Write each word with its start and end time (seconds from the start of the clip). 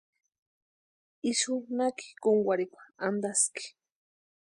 Ixu 1.29 1.53
naki 1.77 2.07
kúnkwarhikwa 2.21 2.83
antaski. 3.05 3.63